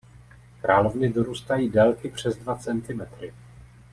Královny 0.61 1.09
dorůstají 1.09 1.69
délky 1.69 2.09
přes 2.09 2.37
dva 2.37 2.55
centimetry. 2.55 3.33